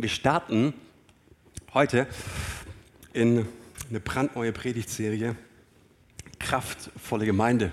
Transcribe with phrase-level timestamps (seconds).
[0.00, 0.74] Wir starten
[1.74, 2.06] heute
[3.12, 3.48] in
[3.90, 5.34] eine brandneue Predigtserie
[6.38, 7.72] Kraftvolle Gemeinde.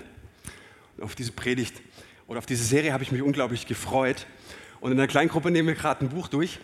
[0.96, 1.80] Und auf diese Predigt
[2.26, 4.26] oder auf diese Serie habe ich mich unglaublich gefreut.
[4.80, 6.58] Und in der Kleingruppe nehmen wir gerade ein Buch durch.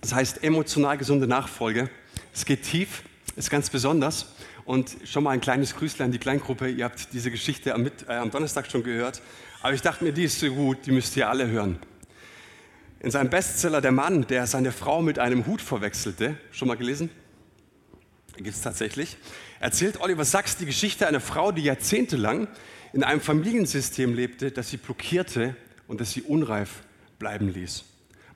[0.00, 1.88] Das heißt Emotional gesunde Nachfolge.
[2.34, 3.04] Es geht tief,
[3.36, 4.34] ist ganz besonders.
[4.64, 6.70] Und schon mal ein kleines Grüßlein an die Kleingruppe.
[6.70, 9.22] Ihr habt diese Geschichte am, äh, am Donnerstag schon gehört.
[9.62, 11.78] Aber ich dachte mir, die ist so gut, die müsst ihr alle hören.
[13.00, 17.10] In seinem Bestseller Der Mann, der seine Frau mit einem Hut verwechselte, schon mal gelesen?
[18.36, 19.16] Gibt es tatsächlich.
[19.60, 22.48] Erzählt Oliver Sachs die Geschichte einer Frau, die jahrzehntelang
[22.92, 25.54] in einem Familiensystem lebte, das sie blockierte
[25.86, 26.82] und das sie unreif
[27.20, 27.84] bleiben ließ.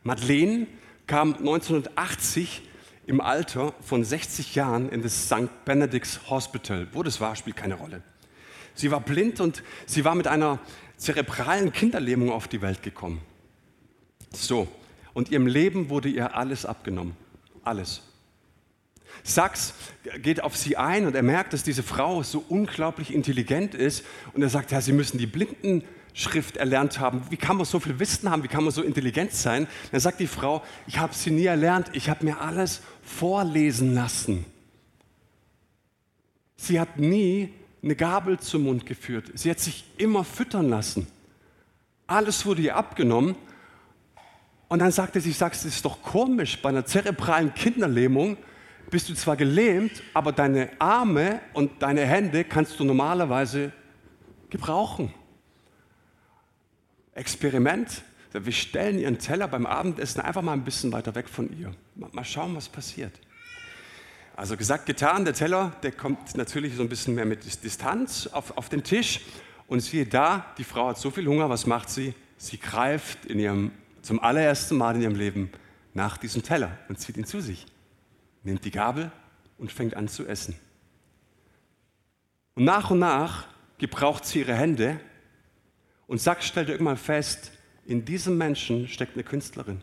[0.05, 0.69] Madeleine
[1.09, 2.63] kam 1980
[3.07, 5.65] im Alter von 60 Jahren in das St.
[5.65, 6.87] Benedict's Hospital.
[6.93, 8.03] Wo das war, spielt keine Rolle.
[8.75, 10.61] Sie war blind und sie war mit einer
[10.97, 13.21] zerebralen Kinderlähmung auf die Welt gekommen.
[14.35, 14.69] So,
[15.15, 17.17] und ihrem Leben wurde ihr alles abgenommen.
[17.65, 18.03] Alles.
[19.23, 19.75] Sachs
[20.21, 24.43] geht auf sie ein und er merkt, dass diese Frau so unglaublich intelligent ist und
[24.43, 27.23] er sagt, ja, sie müssen die Blindenschrift erlernt haben.
[27.31, 28.43] Wie kann man so viel Wissen haben?
[28.43, 29.69] Wie kann man so intelligent sein?
[29.93, 31.91] Dann sagt die Frau, ich habe sie nie erlernt.
[31.93, 34.45] Ich habe mir alles vorlesen lassen.
[36.57, 39.31] Sie hat nie eine Gabel zum Mund geführt.
[39.35, 41.07] Sie hat sich immer füttern lassen.
[42.07, 43.37] Alles wurde ihr abgenommen.
[44.73, 48.39] Und dann sagte sie, sagst, es ist doch komisch, bei einer zerebralen Kinderlähmung
[48.91, 53.71] bist du zwar gelähmt, aber deine Arme und deine Hände kannst du normalerweise
[54.49, 55.13] gebrauchen.
[57.15, 58.01] Experiment.
[58.33, 61.75] Wir stellen ihren Teller beim Abendessen einfach mal ein bisschen weiter weg von ihr.
[61.95, 63.13] Mal schauen, was passiert.
[64.37, 68.57] Also gesagt, getan, der Teller, der kommt natürlich so ein bisschen mehr mit Distanz auf,
[68.57, 69.21] auf den Tisch.
[69.67, 72.15] Und siehe da, die Frau hat so viel Hunger, was macht sie?
[72.39, 73.71] Sie greift in ihrem,
[74.03, 75.51] zum allerersten Mal in ihrem Leben
[75.95, 77.67] nach diesem Teller und zieht ihn zu sich,
[78.43, 79.11] nimmt die Gabel
[79.59, 80.55] und fängt an zu essen.
[82.55, 83.47] Und nach und nach
[83.79, 85.01] gebraucht sie ihre Hände
[86.07, 87.53] und Sachs stellt irgendwann fest,
[87.87, 89.81] in diesem Menschen steckt eine Künstlerin.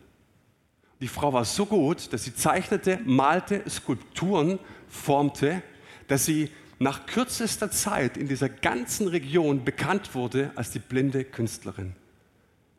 [1.01, 5.61] Die Frau war so gut, dass sie zeichnete, malte, Skulpturen formte,
[6.07, 11.95] dass sie nach kürzester Zeit in dieser ganzen Region bekannt wurde als die blinde Künstlerin.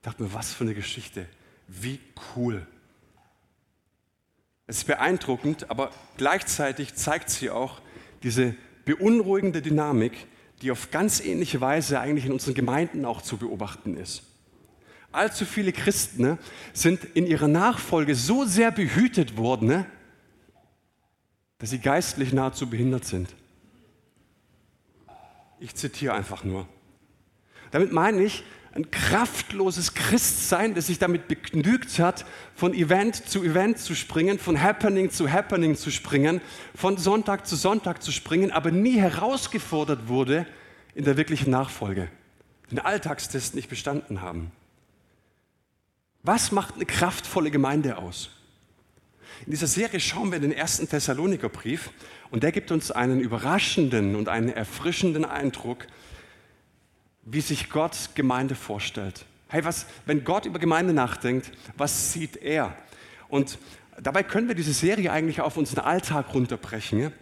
[0.01, 1.27] Ich dachte mir, was für eine Geschichte.
[1.69, 2.01] Wie
[2.35, 2.67] cool.
[4.67, 7.83] Es ist beeindruckend, aber gleichzeitig zeigt sie auch
[8.23, 8.55] diese
[8.87, 10.27] beunruhigende Dynamik,
[10.63, 14.23] die auf ganz ähnliche Weise eigentlich in unseren Gemeinden auch zu beobachten ist.
[15.13, 16.39] Allzu viele Christen ne,
[16.73, 19.87] sind in ihrer Nachfolge so sehr behütet worden, ne,
[21.59, 23.29] dass sie geistlich nahezu behindert sind.
[25.59, 26.67] Ich zitiere einfach nur.
[27.71, 33.79] Damit meine ich ein kraftloses Christsein, das sich damit begnügt hat, von Event zu Event
[33.79, 36.41] zu springen, von Happening zu Happening zu springen,
[36.75, 40.47] von Sonntag zu Sonntag zu springen, aber nie herausgefordert wurde
[40.95, 42.09] in der wirklichen Nachfolge,
[42.71, 44.53] den Alltagstest nicht bestanden haben.
[46.23, 48.31] Was macht eine kraftvolle Gemeinde aus?
[49.47, 51.91] In dieser Serie schauen wir den ersten Thessalonikerbrief
[52.31, 55.87] und der gibt uns einen überraschenden und einen erfrischenden Eindruck,
[57.33, 59.25] wie sich Gott Gemeinde vorstellt.
[59.49, 62.77] Hey, was, wenn Gott über Gemeinde nachdenkt, was sieht er?
[63.29, 63.59] Und
[64.01, 67.13] dabei können wir diese Serie eigentlich auf unseren Alltag runterbrechen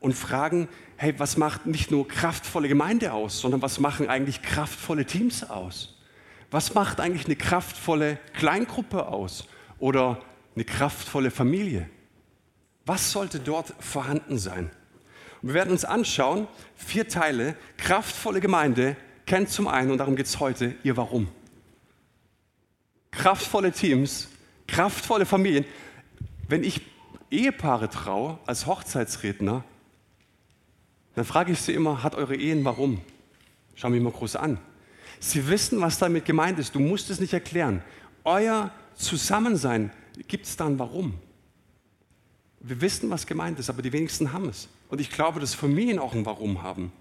[0.00, 5.04] und fragen, hey, was macht nicht nur kraftvolle Gemeinde aus, sondern was machen eigentlich kraftvolle
[5.04, 6.00] Teams aus?
[6.50, 9.46] Was macht eigentlich eine kraftvolle Kleingruppe aus
[9.78, 10.20] oder
[10.54, 11.88] eine kraftvolle Familie?
[12.86, 14.70] Was sollte dort vorhanden sein?
[15.42, 18.96] Und wir werden uns anschauen, vier Teile, kraftvolle Gemeinde
[19.26, 21.28] kennt zum einen, und darum geht es heute, ihr Warum.
[23.10, 24.28] Kraftvolle Teams,
[24.66, 25.64] kraftvolle Familien.
[26.48, 26.82] Wenn ich
[27.30, 29.64] Ehepaare traue als Hochzeitsredner,
[31.14, 33.00] dann frage ich sie immer, hat eure Ehen Warum?
[33.76, 34.58] Schau mich mal groß an.
[35.20, 36.74] Sie wissen, was damit gemeint ist.
[36.74, 37.82] Du musst es nicht erklären.
[38.24, 39.90] Euer Zusammensein
[40.28, 41.14] gibt es dann warum.
[42.60, 44.68] Wir wissen, was gemeint ist, aber die wenigsten haben es.
[44.88, 46.92] Und ich glaube, dass Familien auch ein Warum haben.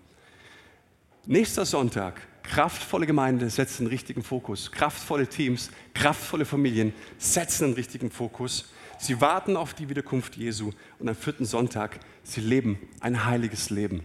[1.26, 4.74] Nächster Sonntag, kraftvolle Gemeinde setzt den richtigen Fokus.
[4.74, 8.74] Kraftvolle Teams, kraftvolle Familien setzen den richtigen Fokus.
[9.00, 14.04] Sie warten auf die Wiederkunft Jesu und am vierten Sonntag, sie leben ein heiliges Leben.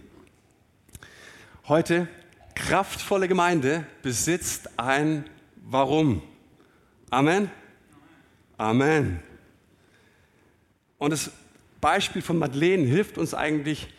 [1.67, 2.07] Heute
[2.55, 5.25] kraftvolle Gemeinde besitzt ein
[5.57, 6.21] Warum.
[7.09, 7.51] Amen?
[8.57, 9.19] Amen.
[10.97, 11.31] Und das
[11.81, 13.89] Beispiel von Madeleine hilft uns eigentlich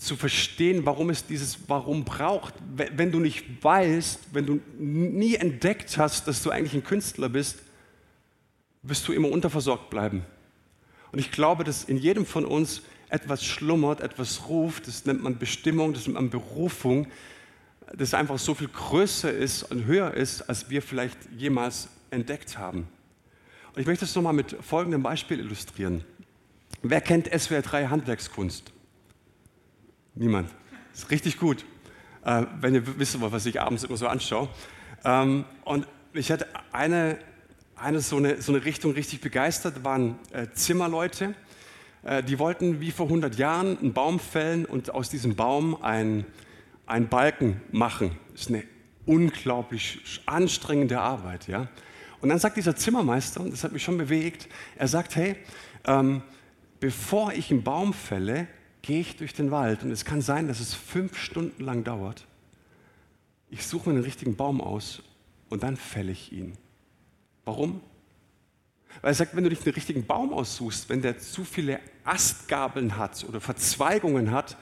[0.00, 2.54] zu verstehen, warum es dieses Warum braucht.
[2.74, 7.58] Wenn du nicht weißt, wenn du nie entdeckt hast, dass du eigentlich ein Künstler bist,
[8.82, 10.24] wirst du immer unterversorgt bleiben.
[11.12, 12.80] Und ich glaube, dass in jedem von uns
[13.10, 17.06] etwas schlummert, etwas ruft, das nennt man Bestimmung, das nennt man Berufung,
[17.94, 22.88] das einfach so viel größer ist und höher ist, als wir vielleicht jemals entdeckt haben.
[23.74, 26.04] Und ich möchte das nochmal mit folgendem Beispiel illustrieren.
[26.82, 28.72] Wer kennt SWR 3 Handwerkskunst?
[30.20, 30.50] Niemand.
[30.90, 31.64] Das ist richtig gut,
[32.26, 34.50] äh, wenn ihr wisst, was ich abends immer so anschaue.
[35.02, 37.16] Ähm, und ich hatte eine,
[37.74, 41.34] eine, so, eine so eine Richtung richtig begeistert, waren äh, Zimmerleute.
[42.02, 46.26] Äh, die wollten wie vor 100 Jahren einen Baum fällen und aus diesem Baum ein,
[46.84, 48.10] ein Balken machen.
[48.32, 48.64] Das ist eine
[49.06, 51.48] unglaublich anstrengende Arbeit.
[51.48, 51.68] Ja?
[52.20, 55.36] Und dann sagt dieser Zimmermeister, und das hat mich schon bewegt, er sagt, hey,
[55.86, 56.20] ähm,
[56.78, 58.48] bevor ich einen Baum fälle,
[58.82, 62.26] gehe ich durch den Wald und es kann sein, dass es fünf Stunden lang dauert.
[63.50, 65.02] Ich suche mir einen richtigen Baum aus
[65.48, 66.56] und dann fälle ich ihn.
[67.44, 67.80] Warum?
[69.02, 72.96] Weil er sagt, wenn du dich einen richtigen Baum aussuchst, wenn der zu viele Astgabeln
[72.96, 74.56] hat oder Verzweigungen hat,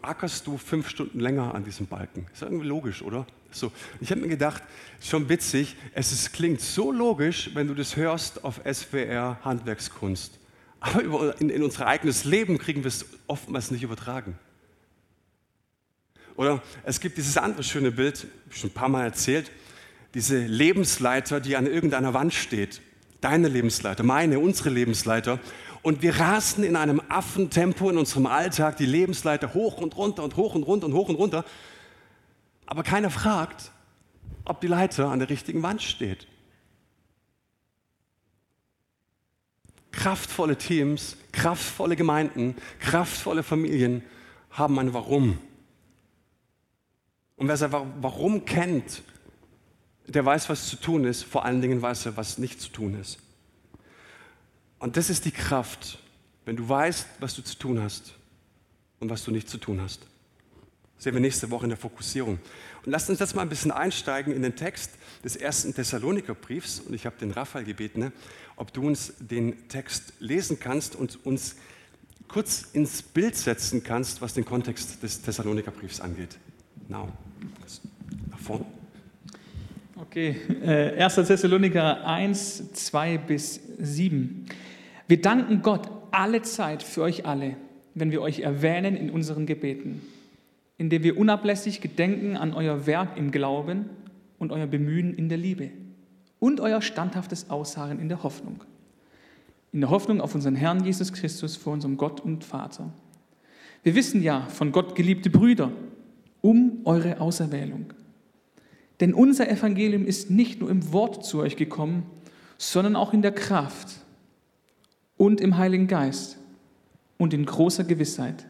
[0.00, 2.26] ackerst du fünf Stunden länger an diesem Balken.
[2.32, 3.26] Ist irgendwie logisch, oder?
[3.50, 4.62] So, ich habe mir gedacht,
[5.00, 10.38] schon witzig, es ist, klingt so logisch, wenn du das hörst auf SWR Handwerkskunst.
[10.82, 14.36] Aber in, in unser eigenes Leben kriegen wir es oftmals nicht übertragen.
[16.34, 19.52] Oder es gibt dieses andere schöne Bild, schon ein paar Mal erzählt,
[20.14, 22.80] diese Lebensleiter, die an irgendeiner Wand steht.
[23.20, 25.38] Deine Lebensleiter, meine, unsere Lebensleiter.
[25.82, 30.36] Und wir rasen in einem Affentempo in unserem Alltag die Lebensleiter hoch und runter und
[30.36, 31.44] hoch und runter und hoch und runter.
[32.66, 33.70] Aber keiner fragt,
[34.44, 36.26] ob die Leiter an der richtigen Wand steht.
[39.92, 44.02] Kraftvolle Teams, kraftvolle Gemeinden, kraftvolle Familien
[44.50, 45.38] haben ein Warum.
[47.36, 49.02] Und wer sein Warum kennt,
[50.06, 51.22] der weiß, was zu tun ist.
[51.22, 53.18] Vor allen Dingen weiß er, was nicht zu tun ist.
[54.78, 55.98] Und das ist die Kraft,
[56.44, 58.14] wenn du weißt, was du zu tun hast
[58.98, 60.02] und was du nicht zu tun hast.
[60.96, 62.38] Das sehen wir nächste Woche in der Fokussierung.
[62.84, 64.92] Und lasst uns jetzt mal ein bisschen einsteigen in den Text
[65.24, 66.80] des ersten Thessalonikerbriefs.
[66.80, 68.12] Und ich habe den Raphael gebeten, ne,
[68.56, 71.56] ob du uns den Text lesen kannst und uns
[72.28, 76.38] kurz ins Bild setzen kannst, was den Kontext des Thessalonikerbriefs angeht.
[76.88, 77.08] Now.
[78.30, 78.64] Nach vorne.
[79.96, 81.14] Okay, äh, 1.
[81.14, 84.46] Thessaloniker 1, 2 bis 7.
[85.06, 87.56] Wir danken Gott alle Zeit für euch alle,
[87.94, 90.02] wenn wir euch erwähnen in unseren Gebeten,
[90.82, 93.86] indem wir unablässig gedenken an euer Werk im Glauben
[94.38, 95.70] und euer Bemühen in der Liebe
[96.40, 98.64] und euer standhaftes Ausharren in der Hoffnung.
[99.72, 102.92] In der Hoffnung auf unseren Herrn Jesus Christus vor unserem Gott und Vater.
[103.82, 105.72] Wir wissen ja, von Gott geliebte Brüder,
[106.40, 107.92] um eure Auserwählung
[109.02, 112.04] denn unser Evangelium ist nicht nur im Wort zu euch gekommen,
[112.56, 113.88] sondern auch in der Kraft
[115.16, 116.38] und im Heiligen Geist
[117.18, 118.46] und in großer Gewissheit.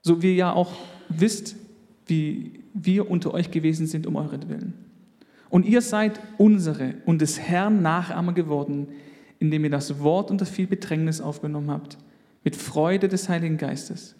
[0.00, 0.72] So wie ja auch
[1.20, 1.56] wisst,
[2.06, 4.74] wie wir unter euch gewesen sind um euretwillen.
[5.50, 8.88] Und ihr seid unsere und des Herrn Nachahmer geworden,
[9.38, 11.98] indem ihr das Wort unter viel Bedrängnis aufgenommen habt,
[12.44, 14.14] mit Freude des Heiligen Geistes,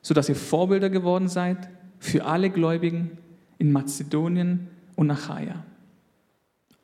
[0.00, 3.18] sodass ihr Vorbilder geworden seid für alle Gläubigen
[3.58, 5.64] in Mazedonien und Achaia.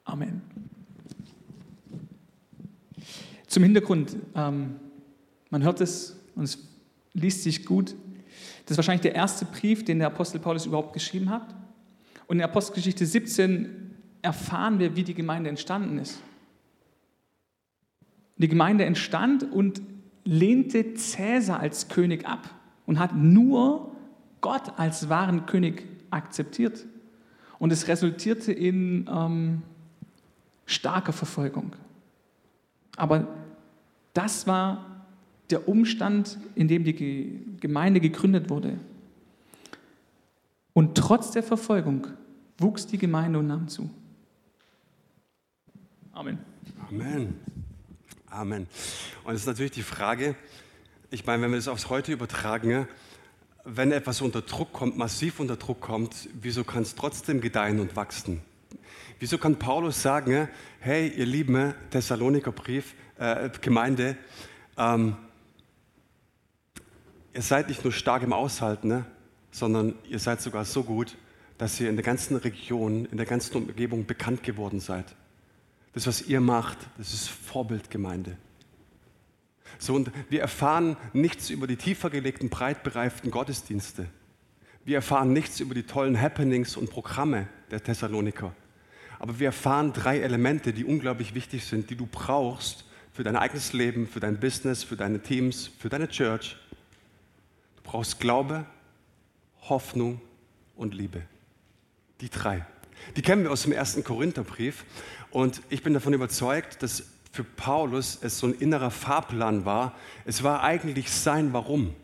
[0.04, 0.42] Amen.
[3.46, 4.76] Zum Hintergrund, ähm,
[5.48, 6.58] man hört es und es
[7.14, 7.94] liest sich gut.
[8.66, 11.54] Das ist wahrscheinlich der erste Brief, den der Apostel Paulus überhaupt geschrieben hat.
[12.26, 16.20] Und in der Apostelgeschichte 17 erfahren wir, wie die Gemeinde entstanden ist.
[18.36, 19.80] Die Gemeinde entstand und
[20.24, 22.50] lehnte Cäsar als König ab
[22.86, 23.92] und hat nur
[24.40, 26.84] Gott als wahren König akzeptiert.
[27.60, 29.62] Und es resultierte in ähm,
[30.66, 31.74] starker Verfolgung.
[32.96, 33.28] Aber
[34.12, 34.95] das war
[35.50, 38.78] der Umstand, in dem die Gemeinde gegründet wurde.
[40.72, 42.08] Und trotz der Verfolgung
[42.58, 43.88] wuchs die Gemeinde und nahm zu.
[46.12, 46.38] Amen.
[46.88, 47.34] Amen.
[48.28, 48.66] Amen.
[49.24, 50.34] Und es ist natürlich die Frage,
[51.10, 52.88] ich meine, wenn wir das aufs Heute übertragen,
[53.64, 57.96] wenn etwas unter Druck kommt, massiv unter Druck kommt, wieso kann es trotzdem gedeihen und
[57.96, 58.40] wachsen?
[59.18, 60.48] Wieso kann Paulus sagen,
[60.80, 64.16] hey, ihr lieben Thessaloniker Brief, äh, Gemeinde,
[64.76, 65.16] ähm,
[67.36, 69.04] ihr seid nicht nur stark im Aushalten, ne,
[69.50, 71.16] sondern ihr seid sogar so gut,
[71.58, 75.04] dass ihr in der ganzen Region, in der ganzen Umgebung bekannt geworden seid.
[75.92, 78.38] Das, was ihr macht, das ist Vorbildgemeinde.
[79.78, 84.06] So, und wir erfahren nichts über die tiefer gelegten, breit bereiften Gottesdienste.
[84.84, 88.54] Wir erfahren nichts über die tollen Happenings und Programme der Thessaloniker.
[89.18, 93.74] Aber wir erfahren drei Elemente, die unglaublich wichtig sind, die du brauchst für dein eigenes
[93.74, 96.56] Leben, für dein Business, für deine Teams, für deine Church.
[97.86, 98.66] Brauchst Glaube,
[99.68, 100.20] Hoffnung
[100.74, 101.22] und Liebe.
[102.20, 102.66] Die drei.
[103.14, 104.84] Die kennen wir aus dem ersten Korintherbrief.
[105.30, 109.94] Und ich bin davon überzeugt, dass für Paulus es so ein innerer Fahrplan war.
[110.24, 111.94] Es war eigentlich sein Warum.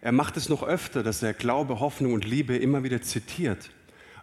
[0.00, 3.68] Er macht es noch öfter, dass er Glaube, Hoffnung und Liebe immer wieder zitiert.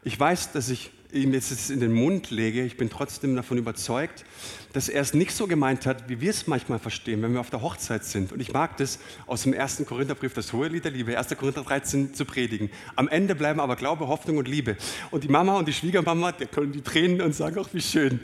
[0.04, 4.26] Ich weiß, dass ich ihm jetzt in den Mund lege, ich bin trotzdem davon überzeugt,
[4.74, 7.50] dass er es nicht so gemeint hat, wie wir es manchmal verstehen, wenn wir auf
[7.50, 8.32] der Hochzeit sind.
[8.32, 11.36] Und ich mag das aus dem ersten Korintherbrief, das hohe Lied der Liebe, 1.
[11.38, 12.70] Korinther 13 zu predigen.
[12.96, 14.76] Am Ende bleiben aber Glaube, Hoffnung und Liebe.
[15.12, 18.20] Und die Mama und die Schwiegermama, die können die Tränen und sagen auch, wie schön.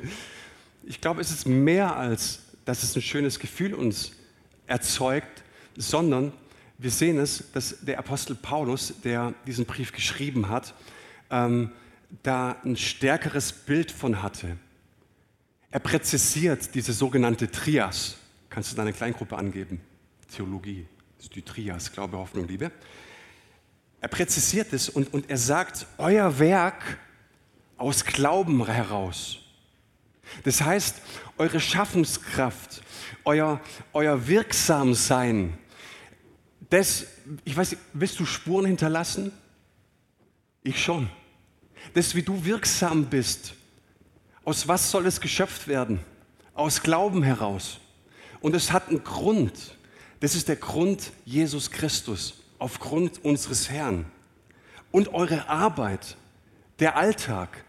[0.84, 4.12] Ich glaube, es ist mehr als, dass es ein schönes Gefühl uns
[4.68, 5.44] erzeugt,
[5.78, 6.34] sondern
[6.78, 10.74] wir sehen es, dass der Apostel Paulus, der diesen Brief geschrieben hat,
[11.30, 11.72] ähm,
[12.24, 14.58] da ein stärkeres Bild von hatte.
[15.72, 18.18] Er präzisiert diese sogenannte Trias.
[18.50, 19.80] Kannst du deine Kleingruppe angeben?
[20.36, 20.86] Theologie,
[21.18, 22.72] das ist die Trias, Glaube, Hoffnung, Liebe.
[24.02, 27.00] Er präzisiert es und, und er sagt, euer Werk
[27.78, 29.40] aus Glauben heraus.
[30.44, 31.02] Das heißt,
[31.38, 32.82] eure Schaffenskraft,
[33.24, 33.62] euer,
[33.94, 35.58] euer Wirksamsein,
[36.70, 37.06] das,
[37.44, 39.32] ich weiß, willst du Spuren hinterlassen?
[40.64, 41.10] Ich schon
[41.94, 43.54] das, wie du wirksam bist.
[44.44, 46.00] Aus was soll es geschöpft werden?
[46.54, 47.80] Aus Glauben heraus.
[48.42, 49.78] Und es hat einen Grund.
[50.20, 54.06] Das ist der Grund Jesus Christus, aufgrund unseres Herrn.
[54.92, 56.18] Und eure Arbeit,
[56.80, 57.64] der Alltag,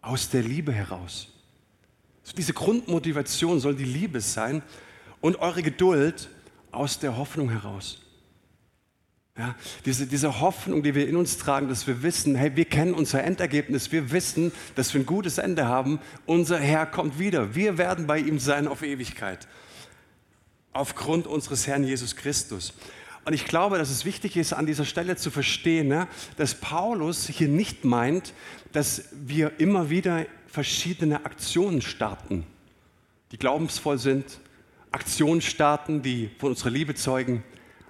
[0.00, 1.28] aus der Liebe heraus.
[2.22, 4.62] So diese Grundmotivation soll die Liebe sein
[5.20, 6.28] und eure Geduld
[6.70, 8.02] aus der Hoffnung heraus.
[9.38, 9.54] Ja,
[9.84, 13.22] diese, diese Hoffnung, die wir in uns tragen, dass wir wissen, hey, wir kennen unser
[13.22, 18.08] Endergebnis, wir wissen, dass wir ein gutes Ende haben, unser Herr kommt wieder, wir werden
[18.08, 19.46] bei ihm sein auf Ewigkeit,
[20.72, 22.74] aufgrund unseres Herrn Jesus Christus.
[23.24, 27.28] Und ich glaube, dass es wichtig ist, an dieser Stelle zu verstehen, ne, dass Paulus
[27.28, 28.34] hier nicht meint,
[28.72, 32.44] dass wir immer wieder verschiedene Aktionen starten,
[33.30, 34.40] die glaubensvoll sind,
[34.90, 37.44] Aktionen starten, die von unserer Liebe zeugen,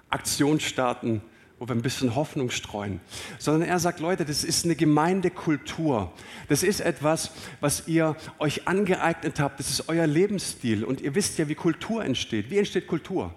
[0.09, 1.23] Aktionen starten,
[1.59, 3.01] wo wir ein bisschen Hoffnung streuen,
[3.37, 6.11] sondern er sagt, Leute, das ist eine Gemeindekultur.
[6.47, 9.59] Das ist etwas, was ihr euch angeeignet habt.
[9.59, 10.85] Das ist euer Lebensstil.
[10.85, 12.49] Und ihr wisst ja, wie Kultur entsteht.
[12.49, 13.33] Wie entsteht Kultur?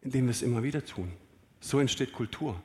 [0.00, 1.10] Indem wir es immer wieder tun.
[1.60, 2.60] So entsteht Kultur.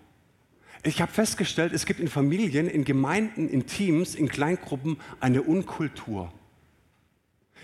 [0.84, 6.32] Ich habe festgestellt, es gibt in Familien, in Gemeinden, in Teams, in Kleingruppen eine Unkultur.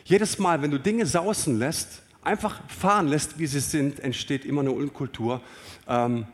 [0.03, 4.61] Jedes Mal, wenn du Dinge sausen lässt, einfach fahren lässt, wie sie sind, entsteht immer
[4.61, 5.41] eine Unkultur.
[5.87, 6.25] Ähm,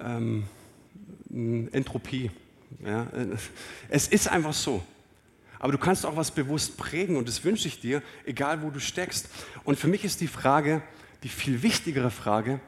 [0.00, 0.44] ähm,
[1.72, 2.30] Entropie.
[2.84, 3.06] Ja?
[3.88, 4.82] Es ist einfach so.
[5.58, 8.80] Aber du kannst auch was bewusst prägen und das wünsche ich dir, egal wo du
[8.80, 9.28] steckst.
[9.64, 10.82] Und für mich ist die Frage,
[11.22, 12.60] die viel wichtigere Frage,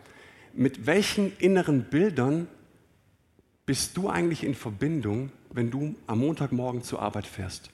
[0.54, 2.48] mit welchen inneren Bildern
[3.66, 7.70] bist du eigentlich in Verbindung, wenn du am Montagmorgen zur Arbeit fährst?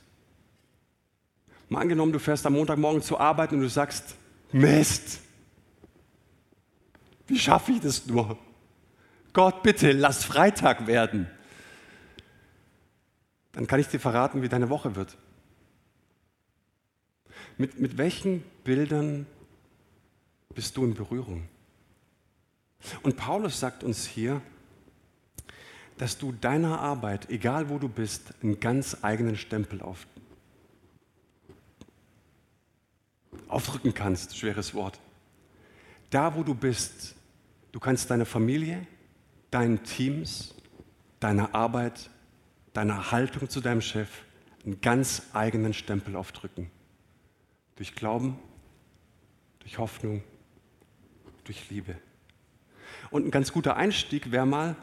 [1.68, 4.16] Mal angenommen, du fährst am Montagmorgen zur Arbeit und du sagst,
[4.50, 5.20] Mist,
[7.28, 8.36] wie schaffe ich das nur?
[9.32, 11.28] Gott, bitte, lass Freitag werden.
[13.52, 15.16] Dann kann ich dir verraten, wie deine Woche wird.
[17.58, 19.26] Mit, mit welchen Bildern
[20.54, 21.48] bist du in Berührung?
[23.02, 24.40] Und Paulus sagt uns hier,
[25.98, 30.06] dass du deiner Arbeit, egal wo du bist, einen ganz eigenen Stempel auf,
[33.48, 34.36] aufdrücken kannst.
[34.36, 34.98] Schweres Wort.
[36.10, 37.14] Da, wo du bist,
[37.70, 38.86] du kannst deine Familie,
[39.52, 40.54] deinen Teams,
[41.20, 42.10] deiner Arbeit,
[42.72, 44.08] deiner Haltung zu deinem Chef
[44.64, 46.70] einen ganz eigenen Stempel aufdrücken.
[47.76, 48.38] Durch Glauben,
[49.60, 50.24] durch Hoffnung,
[51.44, 51.96] durch Liebe.
[53.10, 54.74] Und ein ganz guter Einstieg wäre mal,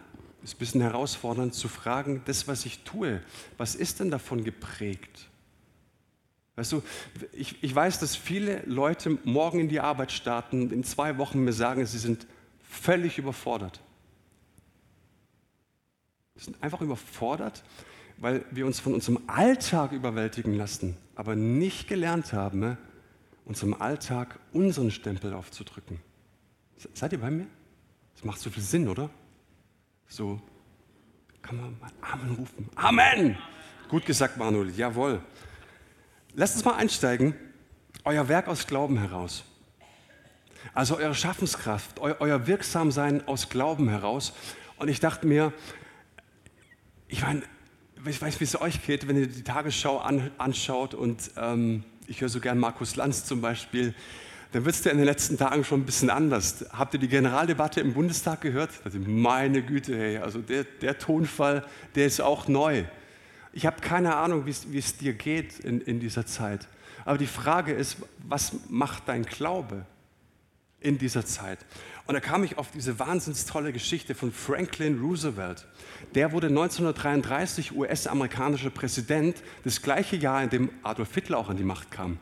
[0.43, 3.21] ist ein bisschen herausfordernd zu fragen, das, was ich tue,
[3.57, 5.27] was ist denn davon geprägt?
[6.55, 6.83] Weißt du,
[7.33, 11.53] ich, ich weiß, dass viele Leute morgen in die Arbeit starten, in zwei Wochen mir
[11.53, 12.27] sagen, sie sind
[12.61, 13.81] völlig überfordert.
[16.39, 17.63] Wir sind einfach überfordert,
[18.15, 22.77] weil wir uns von unserem Alltag überwältigen lassen, aber nicht gelernt haben, ne,
[23.43, 25.99] unserem Alltag unseren Stempel aufzudrücken.
[26.93, 27.45] Seid ihr bei mir?
[28.15, 29.09] Das macht so viel Sinn, oder?
[30.07, 30.41] So
[31.41, 32.69] kann man mal Amen rufen.
[32.75, 33.37] Amen!
[33.89, 35.21] Gut gesagt, Manuel, jawohl.
[36.35, 37.35] Lasst uns mal einsteigen.
[38.05, 39.43] Euer Werk aus Glauben heraus.
[40.73, 44.31] Also eure Schaffenskraft, eu euer Wirksamsein aus Glauben heraus.
[44.77, 45.51] Und ich dachte mir,
[47.09, 47.41] ich meine,
[48.05, 52.21] ich weiß, wie es euch geht, wenn ihr die Tagesschau an, anschaut und ähm, ich
[52.21, 53.93] höre so gern Markus Lanz zum Beispiel.
[54.51, 56.65] dann wird es dir in den letzten Tagen schon ein bisschen anders.
[56.71, 58.69] Habt ihr die Generaldebatte im Bundestag gehört?
[58.85, 62.83] Also meine Güte, hey, also der, der Tonfall, der ist auch neu.
[63.53, 66.67] Ich habe keine Ahnung, wie es dir geht in, in dieser Zeit.
[67.05, 69.85] Aber die Frage ist, was macht dein Glaube
[70.81, 71.59] in dieser Zeit?
[72.05, 75.67] Und da kam ich auf diese wahnsinns tolle Geschichte von Franklin Roosevelt.
[76.15, 81.63] Der wurde 1933 US-amerikanischer Präsident, das gleiche Jahr, in dem Adolf Hitler auch an die
[81.63, 82.17] Macht kam.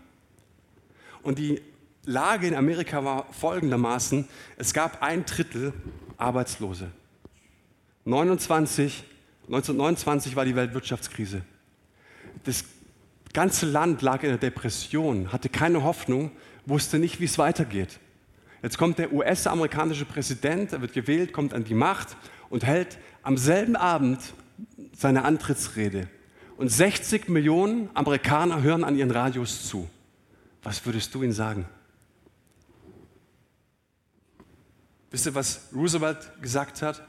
[1.24, 1.62] Und die
[2.04, 5.74] Lage in Amerika war folgendermaßen, es gab ein Drittel
[6.18, 6.92] Arbeitslose.
[8.06, 9.04] 29,
[9.48, 11.42] 1929 war die Weltwirtschaftskrise.
[12.44, 12.64] Das
[13.34, 16.32] ganze Land lag in der Depression, hatte keine Hoffnung,
[16.66, 18.00] wusste nicht, wie es weitergeht.
[18.68, 22.18] Jetzt kommt der US-amerikanische Präsident, er wird gewählt, kommt an die Macht
[22.50, 24.34] und hält am selben Abend
[24.92, 26.10] seine Antrittsrede.
[26.58, 29.88] Und 60 Millionen Amerikaner hören an ihren Radios zu.
[30.64, 31.66] Was würdest du ihnen sagen?
[35.12, 37.02] Wisst ihr, was Roosevelt gesagt hat?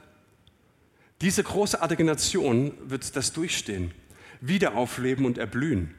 [1.19, 3.91] Diese großartige Nation wird das durchstehen,
[4.39, 5.93] wieder aufleben und erblühen.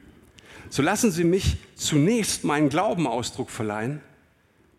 [0.71, 4.01] So lassen Sie mich zunächst meinen Glauben Ausdruck verleihen,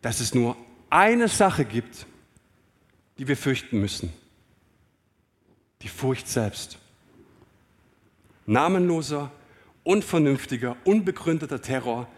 [0.00, 0.56] dass es nur
[0.92, 2.06] eine Sache gibt,
[3.16, 4.12] die wir fürchten müssen.
[5.80, 6.78] Die Furcht selbst.
[8.44, 9.30] Namenloser,
[9.84, 12.08] unvernünftiger, unbegründeter Terror,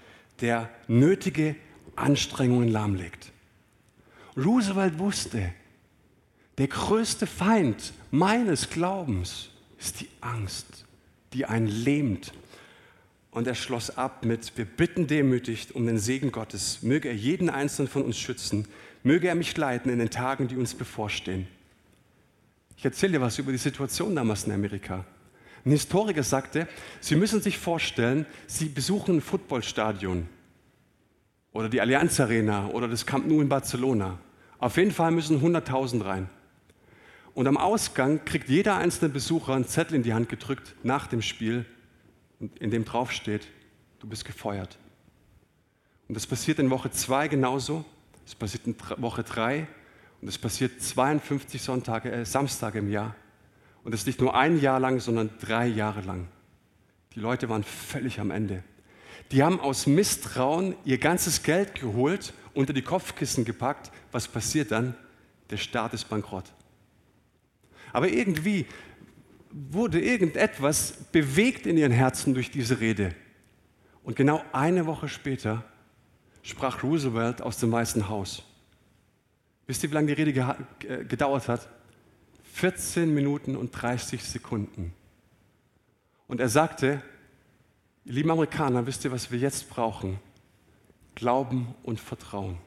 [0.41, 1.55] der nötige
[1.95, 3.31] Anstrengungen lahmlegt.
[4.37, 5.55] Roosevelt wusste,
[6.59, 10.85] der größte Feind meines Glaubens ist die Angst,
[11.33, 12.33] die einen lähmt.
[13.35, 16.83] Und er schloss ab mit, wir bitten demütig um den Segen Gottes.
[16.83, 18.69] Möge er jeden einzelnen von uns schützen.
[19.03, 21.49] Möge er mich leiten in den Tagen, die uns bevorstehen.
[22.77, 25.05] Ich erzähle dir was über die Situation damals in Amerika.
[25.65, 26.69] Ein Historiker sagte,
[27.01, 30.29] Sie müssen sich vorstellen, Sie besuchen ein Footballstadion
[31.53, 34.21] oder die Allianz Arena oder das Camp Nou in Barcelona.
[34.61, 36.31] Auf jeden Fall müssen 100.000 rein.
[37.35, 41.21] Und am Ausgang kriegt jeder einzelne Besucher einen Zettel in die Hand gedrückt nach dem
[41.21, 41.67] Spiel,
[42.59, 43.47] in dem drauf steht,
[43.99, 44.79] du bist gefeuert.
[46.09, 47.85] Und das passiert in Woche 2 genauso,
[48.27, 49.67] es passiert in Woche 3
[50.21, 53.15] und es passiert 52 Sonntage, äh, Samstage im Jahr.
[53.83, 56.27] Und das nicht nur ein Jahr lang, sondern drei Jahre lang.
[57.15, 58.65] Die Leute waren völlig am Ende.
[59.31, 63.91] Die haben aus Misstrauen ihr ganzes Geld geholt, unter die Kopfkissen gepackt.
[64.13, 64.95] Was passiert dann?
[65.51, 66.53] Der Staat ist bankrott.
[67.93, 68.67] Aber irgendwie
[69.57, 73.15] wurde irgendetwas bewegt in ihren Herzen durch diese Rede.
[74.03, 75.65] Und genau eine Woche später
[76.43, 78.43] sprach Roosevelt aus dem Weißen Haus.
[79.67, 81.69] Wisst ihr, wie lange die Rede äh, gedauert hat?
[82.53, 84.93] 14 Minuten und 30 Sekunden.
[86.27, 87.01] Und er sagte,
[88.05, 90.19] ihr lieben Amerikaner, wisst ihr, was wir jetzt brauchen?
[91.15, 92.59] Glauben und Vertrauen.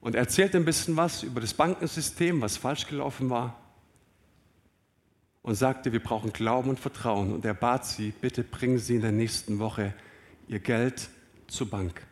[0.00, 3.61] Und er erzählte ein bisschen was über das Bankensystem, was falsch gelaufen war.
[5.42, 7.32] Und sagte, wir brauchen Glauben und Vertrauen.
[7.32, 9.92] Und er bat sie, bitte bringen Sie in der nächsten Woche
[10.46, 11.08] Ihr Geld
[11.48, 12.06] zur Bank.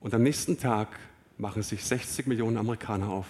[0.00, 0.98] Und am nächsten Tag
[1.38, 3.26] machen sich 60 Millionen Amerikaner auf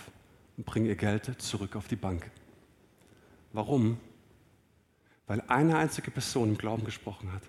[0.56, 2.30] und bringen ihr Geld zurück auf die Bank.
[3.52, 3.98] Warum?
[5.26, 7.42] Weil eine einzige Person im Glauben gesprochen hat.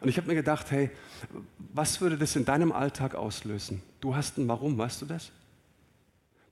[0.00, 0.90] Und ich habe mir gedacht, hey,
[1.58, 3.82] was würde das in deinem Alltag auslösen?
[4.00, 5.30] Du hast ein Warum, weißt du das?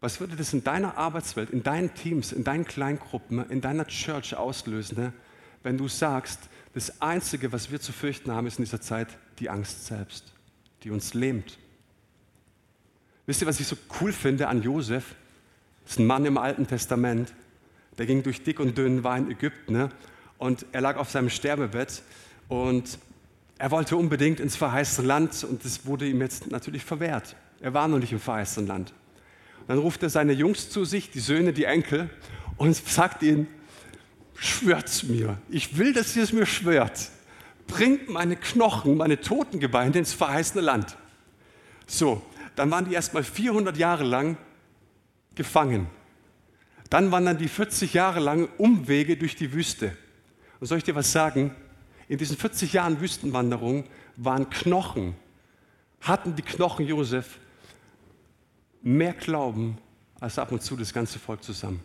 [0.00, 4.34] Was würde das in deiner Arbeitswelt, in deinen Teams, in deinen Kleingruppen, in deiner Church
[4.34, 5.12] auslösen, ne?
[5.62, 6.40] wenn du sagst,
[6.72, 9.08] das Einzige, was wir zu fürchten haben, ist in dieser Zeit
[9.38, 10.32] die Angst selbst,
[10.82, 11.58] die uns lähmt,
[13.30, 15.14] Wisst ihr, was ich so cool finde an Josef?
[15.84, 17.32] Das ist ein Mann im Alten Testament,
[17.96, 19.90] der ging durch dick und dünn, war in Ägypten ne?
[20.36, 22.02] und er lag auf seinem Sterbebett
[22.48, 22.98] und
[23.58, 27.36] er wollte unbedingt ins verheißene Land und das wurde ihm jetzt natürlich verwehrt.
[27.60, 28.92] Er war noch nicht im verheißenen Land.
[29.66, 32.10] Dann ruft er seine Jungs zu sich, die Söhne, die Enkel,
[32.56, 33.46] und sagt ihnen,
[34.34, 37.08] schwört's mir, ich will, dass ihr es mir schwört.
[37.66, 40.96] Bringt meine Knochen, meine Totengebeine ins verheißene Land.
[41.86, 42.22] So,
[42.56, 44.36] dann waren die erstmal 400 Jahre lang
[45.34, 45.86] gefangen.
[46.90, 49.96] Dann waren dann die 40 Jahre lang Umwege durch die Wüste.
[50.58, 51.54] Und soll ich dir was sagen?
[52.08, 53.84] In diesen 40 Jahren Wüstenwanderung
[54.16, 55.14] waren Knochen,
[56.00, 57.38] hatten die Knochen Josef
[58.82, 59.78] mehr Glauben
[60.20, 61.80] als ab und zu das ganze Volk zusammen.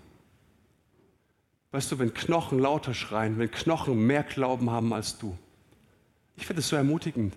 [1.72, 5.38] Weißt du, wenn Knochen lauter schreien, wenn Knochen mehr Glauben haben als du.
[6.38, 7.36] Ich finde es so ermutigend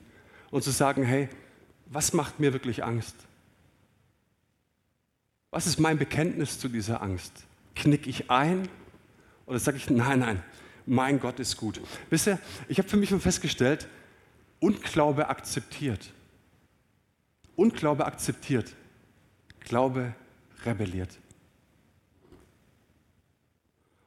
[0.51, 1.29] und zu sagen, hey,
[1.87, 3.17] was macht mir wirklich Angst?
[5.51, 7.33] Was ist mein Bekenntnis zu dieser Angst?
[7.75, 8.69] Knick ich ein
[9.47, 10.43] oder sage ich, nein, nein,
[10.85, 11.81] mein Gott ist gut?
[12.11, 13.89] Wisst ihr, ich habe für mich schon festgestellt,
[14.61, 16.13] Unglaube akzeptiert.
[17.57, 18.75] Unglaube akzeptiert.
[19.69, 20.15] Glaube
[20.65, 21.19] rebelliert.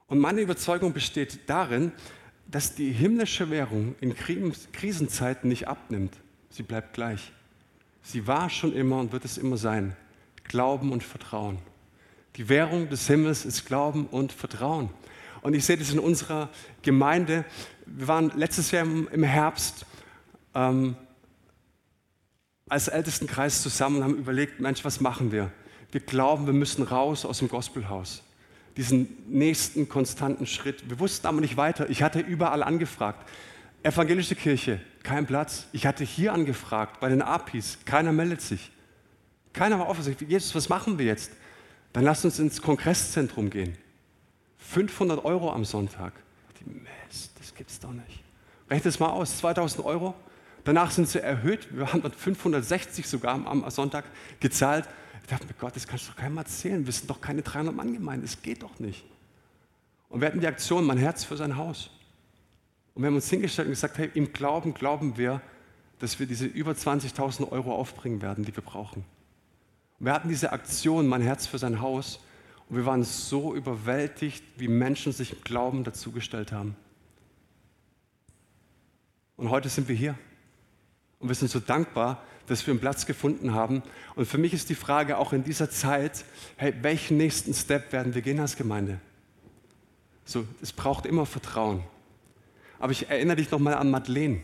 [0.07, 1.91] Und meine Überzeugung besteht darin,
[2.47, 6.17] dass die himmlische Währung in Krisenzeiten nicht abnimmt.
[6.49, 7.31] Sie bleibt gleich.
[8.01, 9.95] Sie war schon immer und wird es immer sein.
[10.43, 11.59] Glauben und Vertrauen.
[12.35, 14.89] Die Währung des Himmels ist Glauben und Vertrauen.
[15.41, 16.49] Und ich sehe das in unserer
[16.81, 17.45] Gemeinde.
[17.85, 19.85] Wir waren letztes Jahr im Herbst
[20.53, 20.95] ähm,
[22.71, 25.51] als Ältestenkreis zusammen und haben überlegt, Mensch, was machen wir?
[25.91, 28.23] Wir glauben, wir müssen raus aus dem Gospelhaus
[28.77, 30.89] diesen nächsten konstanten Schritt.
[30.89, 31.89] Wir wussten aber nicht weiter.
[31.89, 33.27] Ich hatte überall angefragt.
[33.83, 35.67] Evangelische Kirche, kein Platz.
[35.73, 38.71] Ich hatte hier angefragt, bei den APIs, keiner meldet sich.
[39.53, 40.15] Keiner war offen.
[40.27, 41.31] Jesus, was machen wir jetzt?
[41.93, 43.77] Dann lasst uns ins Kongresszentrum gehen.
[44.59, 46.13] 500 Euro am Sonntag.
[46.65, 48.23] Mist, das gibt's doch nicht.
[48.69, 50.13] Rechnet es mal aus, 2000 Euro.
[50.63, 51.67] Danach sind sie erhöht.
[51.75, 54.05] Wir haben dann 560 sogar am Sonntag
[54.39, 54.87] gezahlt.
[55.21, 56.85] Ich dachte mir, Gott, das kannst du doch keinem erzählen.
[56.85, 58.23] Wir sind doch keine 300 Mann gemeint.
[58.23, 59.03] Das geht doch nicht.
[60.09, 61.89] Und wir hatten die Aktion, mein Herz für sein Haus.
[62.93, 65.41] Und wir haben uns hingestellt und gesagt, hey, im Glauben glauben wir,
[65.99, 69.05] dass wir diese über 20.000 Euro aufbringen werden, die wir brauchen.
[69.99, 72.19] Und wir hatten diese Aktion, mein Herz für sein Haus.
[72.67, 76.75] Und wir waren so überwältigt, wie Menschen sich im Glauben dazugestellt haben.
[79.37, 80.17] Und heute sind wir hier.
[81.21, 83.83] Und wir sind so dankbar, dass wir einen Platz gefunden haben.
[84.15, 86.25] Und für mich ist die Frage auch in dieser Zeit,
[86.57, 88.99] hey, welchen nächsten Step werden wir gehen als Gemeinde?
[90.25, 91.83] So, es braucht immer Vertrauen.
[92.79, 94.41] Aber ich erinnere dich nochmal an Madeleine.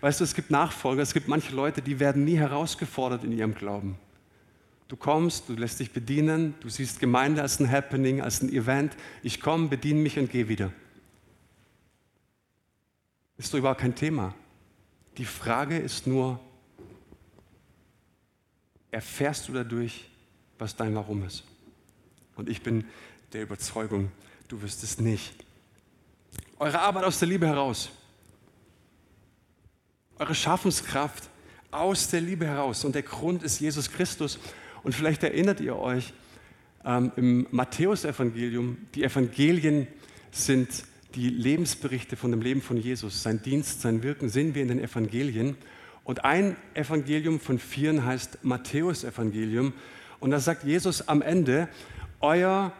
[0.00, 3.54] Weißt du, es gibt Nachfolger, es gibt manche Leute, die werden nie herausgefordert in ihrem
[3.54, 3.96] Glauben.
[4.88, 8.96] Du kommst, du lässt dich bedienen, du siehst Gemeinde als ein Happening, als ein Event.
[9.22, 10.72] Ich komme, bediene mich und gehe wieder.
[13.38, 14.34] Ist doch überhaupt kein Thema.
[15.16, 16.40] Die Frage ist nur,
[18.90, 20.08] erfährst du dadurch,
[20.58, 21.44] was dein Warum ist.
[22.36, 22.84] Und ich bin
[23.32, 24.10] der Überzeugung,
[24.48, 25.34] du wirst es nicht.
[26.58, 27.90] Eure Arbeit aus der Liebe heraus,
[30.18, 31.28] eure Schaffenskraft
[31.70, 32.84] aus der Liebe heraus.
[32.84, 34.38] Und der Grund ist Jesus Christus.
[34.82, 36.12] Und vielleicht erinnert ihr euch
[36.84, 39.86] ähm, im Matthäusevangelium, die Evangelien
[40.30, 43.22] sind die Lebensberichte von dem Leben von Jesus.
[43.22, 45.56] Sein Dienst, sein Wirken sehen wir in den Evangelien.
[46.02, 49.72] Und ein Evangelium von vieren heißt Matthäus-Evangelium.
[50.20, 51.68] Und da sagt Jesus am Ende,
[52.20, 52.72] euer,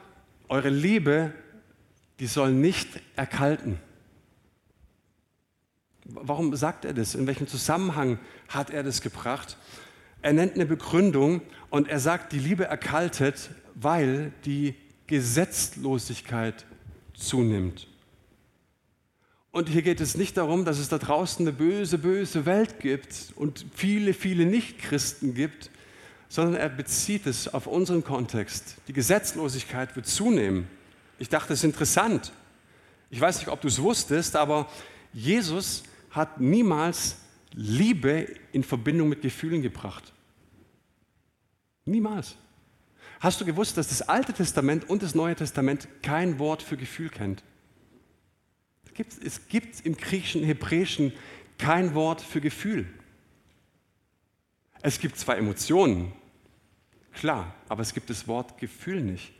[0.48, 1.32] eure Liebe,
[2.20, 3.78] die soll nicht erkalten.
[6.04, 7.14] Warum sagt er das?
[7.14, 8.18] In welchem Zusammenhang
[8.48, 9.56] hat er das gebracht?
[10.20, 14.74] Er nennt eine Begründung und er sagt, die Liebe erkaltet, weil die
[15.06, 16.64] Gesetzlosigkeit
[17.14, 17.88] zunimmt.
[19.54, 23.32] Und hier geht es nicht darum, dass es da draußen eine böse, böse Welt gibt
[23.36, 25.70] und viele, viele Nichtchristen gibt,
[26.28, 28.74] sondern er bezieht es auf unseren Kontext.
[28.88, 30.66] Die Gesetzlosigkeit wird zunehmen.
[31.20, 32.32] Ich dachte, das ist interessant.
[33.10, 34.68] Ich weiß nicht, ob du es wusstest, aber
[35.12, 37.18] Jesus hat niemals
[37.52, 40.12] Liebe in Verbindung mit Gefühlen gebracht.
[41.84, 42.34] Niemals.
[43.20, 47.08] Hast du gewusst, dass das Alte Testament und das Neue Testament kein Wort für Gefühl
[47.08, 47.44] kennt?
[48.94, 51.12] Gibt, es gibt im griechischen, hebräischen
[51.58, 52.86] kein Wort für Gefühl.
[54.82, 56.12] Es gibt zwar Emotionen,
[57.12, 59.32] klar, aber es gibt das Wort Gefühl nicht.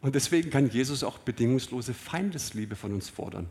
[0.00, 3.50] Und deswegen kann Jesus auch bedingungslose Feindesliebe von uns fordern.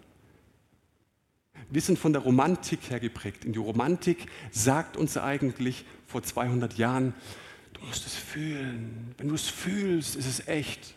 [1.69, 3.45] Wir sind von der Romantik her geprägt.
[3.45, 7.13] Und die Romantik sagt uns eigentlich vor 200 Jahren,
[7.73, 9.13] du musst es fühlen.
[9.17, 10.93] Wenn du es fühlst, ist es echt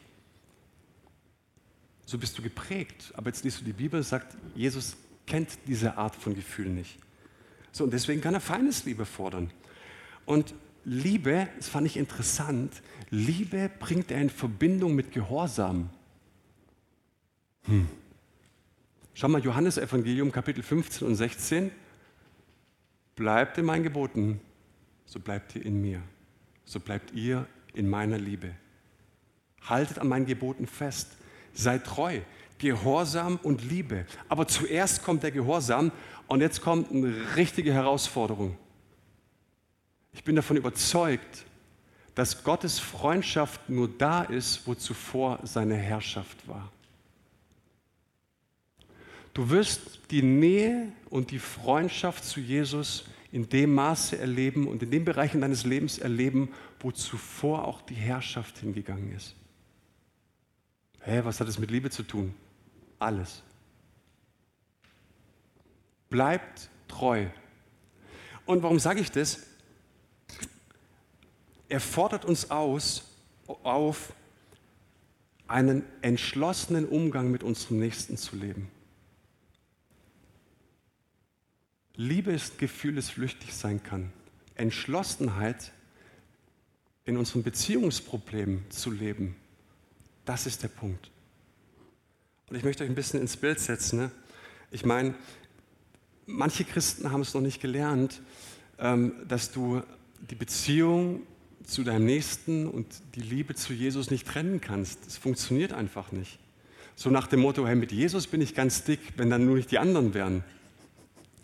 [2.07, 3.13] so bist du geprägt.
[3.17, 6.99] Aber jetzt liest du die Bibel, sagt, Jesus kennt diese Art von Gefühl nicht.
[7.73, 9.51] So, und deswegen kann er Feindesliebe fordern.
[10.27, 15.91] Und Liebe, das fand ich interessant, Liebe bringt er in Verbindung mit Gehorsam.
[17.65, 17.89] Hm.
[19.15, 21.71] Schau mal, Johannes Evangelium Kapitel 15 und 16.
[23.17, 24.41] Bleibt in meinen Geboten,
[25.05, 26.03] so bleibt ihr in mir.
[26.65, 28.55] So bleibt ihr in meiner Liebe.
[29.63, 31.17] Haltet an meinen Geboten fest.
[31.53, 32.21] Sei treu,
[32.59, 34.07] Gehorsam und Liebe.
[34.29, 35.93] Aber zuerst kommt der Gehorsam
[36.29, 38.57] und jetzt kommt eine richtige Herausforderung.
[40.13, 41.45] Ich bin davon überzeugt,
[42.15, 46.71] dass Gottes Freundschaft nur da ist, wo zuvor seine Herrschaft war.
[49.33, 54.91] Du wirst die Nähe und die Freundschaft zu Jesus in dem Maße erleben und in
[54.91, 59.37] den Bereichen deines Lebens erleben, wo zuvor auch die Herrschaft hingegangen ist.
[61.01, 62.35] Hä, was hat es mit Liebe zu tun?
[62.99, 63.43] Alles.
[66.09, 67.29] Bleibt treu,
[68.51, 69.47] Und warum sage ich das?
[71.69, 73.05] Er fordert uns aus,
[73.47, 74.13] auf,
[75.47, 78.69] einen entschlossenen Umgang mit unserem Nächsten zu leben.
[81.95, 84.13] Liebe ist ein Gefühl, das flüchtig sein kann.
[84.57, 85.71] Entschlossenheit
[87.05, 89.37] in unseren Beziehungsproblemen zu leben,
[90.25, 91.11] das ist der Punkt.
[92.49, 93.99] Und ich möchte euch ein bisschen ins Bild setzen.
[93.99, 94.11] Ne?
[94.71, 95.15] Ich meine,
[96.27, 98.21] manche Christen haben es noch nicht gelernt,
[98.79, 99.83] ähm, dass du
[100.31, 101.23] die Beziehung
[101.65, 105.07] zu deinem Nächsten und die Liebe zu Jesus nicht trennen kannst.
[105.07, 106.39] Das funktioniert einfach nicht.
[106.97, 109.71] So nach dem Motto, hey, mit Jesus bin ich ganz dick, wenn dann nur nicht
[109.71, 110.45] die anderen wären.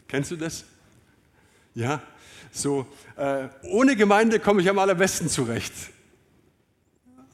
[0.09, 0.65] Kennst du das?
[1.75, 2.03] Ja,
[2.53, 2.87] so,
[3.17, 5.73] äh, ohne Gemeinde komme ich am allerbesten zurecht.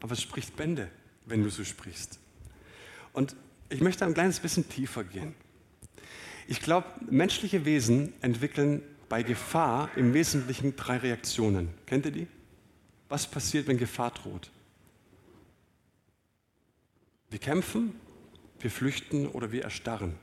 [0.01, 0.91] Aber es spricht Bände,
[1.27, 2.19] wenn du so sprichst.
[3.13, 3.37] Und
[3.69, 5.35] ich möchte ein kleines bisschen tiefer gehen.
[6.47, 11.69] Ich glaube, menschliche Wesen entwickeln bei Gefahr im Wesentlichen drei Reaktionen.
[11.87, 12.27] Kennt ihr die?
[13.09, 14.51] Was passiert, wenn Gefahr droht?
[17.31, 17.95] Wir kämpfen,
[18.61, 20.15] wir flüchten oder wir erstarren.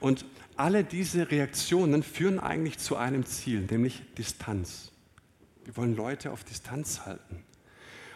[0.00, 0.24] Und
[0.56, 4.92] alle diese Reaktionen führen eigentlich zu einem Ziel, nämlich Distanz.
[5.64, 7.44] Wir wollen Leute auf Distanz halten.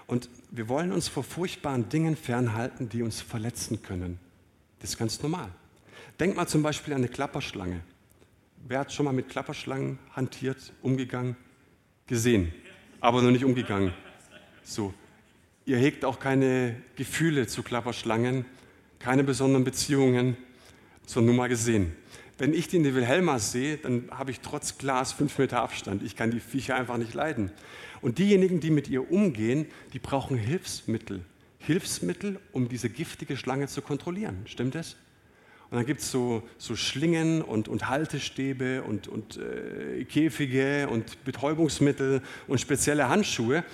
[0.06, 4.18] Und wir wollen uns vor furchtbaren Dingen fernhalten, die uns verletzen können.
[4.80, 5.50] Das ist ganz normal.
[6.20, 7.80] Denk mal zum Beispiel an eine Klapperschlange.
[8.68, 11.36] Wer hat schon mal mit Klapperschlangen hantiert, umgegangen?
[12.06, 12.52] Gesehen,
[13.00, 13.92] aber noch nicht umgegangen.
[14.62, 14.94] So.
[15.64, 18.44] Ihr hegt auch keine Gefühle zu Klapperschlangen,
[19.00, 20.36] keine besonderen Beziehungen,
[21.04, 21.96] sondern nur mal gesehen.
[22.38, 26.02] Wenn ich die in der Wilhelma sehe, dann habe ich trotz Glas fünf Meter Abstand.
[26.02, 27.50] Ich kann die Viecher einfach nicht leiden.
[28.02, 31.24] Und diejenigen, die mit ihr umgehen, die brauchen Hilfsmittel.
[31.58, 34.42] Hilfsmittel, um diese giftige Schlange zu kontrollieren.
[34.44, 34.96] Stimmt das?
[35.70, 41.24] Und dann gibt es so, so Schlingen und, und Haltestäbe und, und äh, Käfige und
[41.24, 43.64] Betäubungsmittel und spezielle Handschuhe.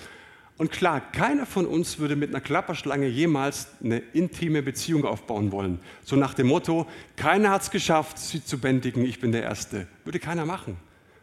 [0.57, 5.79] Und klar, keiner von uns würde mit einer Klapperschlange jemals eine intime Beziehung aufbauen wollen.
[6.03, 9.87] So nach dem Motto, keiner hat es geschafft, sie zu bändigen, ich bin der Erste.
[10.03, 10.77] Würde keiner machen.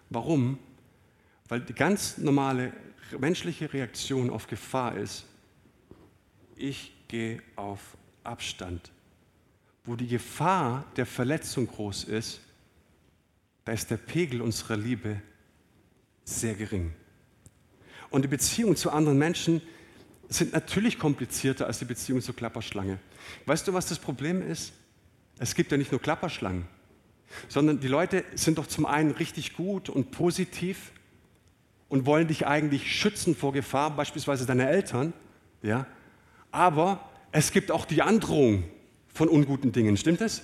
[0.08, 0.58] Warum?
[1.48, 2.72] Weil die ganz normale
[3.18, 5.26] menschliche Reaktion auf Gefahr ist,
[6.56, 8.90] ich gehe auf Abstand.
[9.84, 12.40] Wo die Gefahr der Verletzung groß ist,
[13.64, 15.22] da ist der Pegel unserer Liebe
[16.24, 16.92] sehr gering.
[18.10, 19.62] Und die Beziehungen zu anderen Menschen
[20.28, 22.98] sind natürlich komplizierter als die Beziehung zur Klapperschlange.
[23.46, 24.72] Weißt du, was das Problem ist?
[25.38, 26.66] Es gibt ja nicht nur Klapperschlangen,
[27.48, 30.92] sondern die Leute sind doch zum einen richtig gut und positiv
[31.88, 35.12] und wollen dich eigentlich schützen vor Gefahr, beispielsweise deine Eltern,
[35.62, 35.86] ja.
[36.52, 38.64] Aber es gibt auch die Androhung
[39.12, 40.42] von unguten Dingen, stimmt es?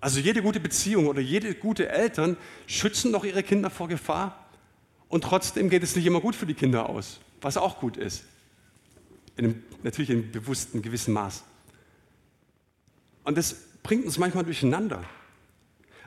[0.00, 2.36] Also jede gute Beziehung oder jede gute Eltern
[2.66, 4.39] schützen doch ihre Kinder vor Gefahr
[5.10, 8.24] und trotzdem geht es nicht immer gut für die Kinder aus, was auch gut ist.
[9.36, 11.42] In einem, natürlich in einem bewussten, gewissen Maß.
[13.24, 15.04] Und das bringt uns manchmal durcheinander.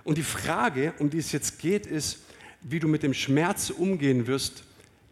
[0.05, 2.19] Und die Frage, um die es jetzt geht, ist,
[2.61, 4.63] wie du mit dem Schmerz umgehen wirst,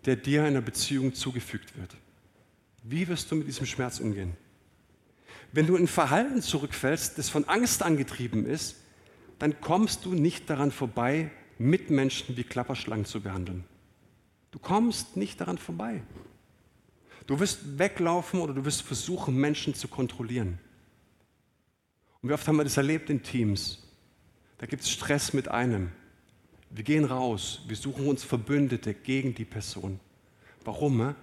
[0.06, 1.95] der dir in einer Beziehung zugefügt wird.
[2.84, 4.38] Wie wirst du mit diesem Schmerz umgehen?
[5.51, 8.77] Wenn du in Verhalten zurückfällst, das von Angst angetrieben ist,
[9.38, 13.65] dann kommst du nicht daran vorbei, Mitmenschen wie Klapperschlangen zu behandeln.
[14.52, 16.04] Du kommst nicht daran vorbei.
[17.26, 20.60] Du wirst weglaufen oder du wirst versuchen, Menschen zu kontrollieren.
[22.22, 23.80] Und wie oft haben wir das erlebt in Teams?
[24.58, 25.92] Da gibt es Stress mit einem.
[26.70, 30.00] Wir gehen raus, wir suchen uns Verbündete gegen die Person.
[30.64, 31.16] Warum?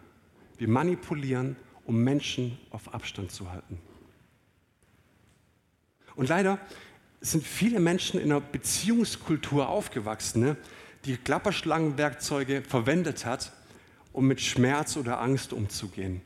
[0.56, 3.80] Wir manipulieren, um Menschen auf Abstand zu halten.
[6.16, 6.58] Und leider
[7.20, 10.56] sind viele Menschen in einer Beziehungskultur aufgewachsen?
[11.04, 13.52] Die Klapperschlangenwerkzeuge verwendet hat,
[14.12, 16.20] um mit Schmerz oder Angst umzugehen.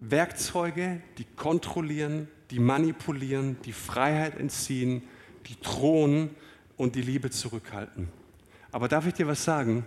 [0.00, 5.02] Werkzeuge, die kontrollieren, die manipulieren, die Freiheit entziehen,
[5.46, 6.30] die drohen
[6.76, 8.08] und die Liebe zurückhalten.
[8.70, 9.86] Aber darf ich dir was sagen?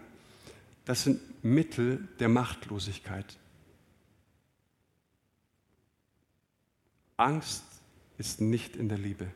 [0.85, 3.37] Das sind Mittel der Machtlosigkeit.
[7.17, 7.63] Angst
[8.17, 9.27] ist nicht in der Liebe.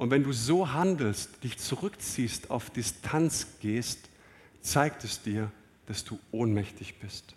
[0.00, 4.08] Und wenn du so handelst, dich zurückziehst, auf Distanz gehst,
[4.62, 5.52] zeigt es dir,
[5.84, 7.34] dass du ohnmächtig bist.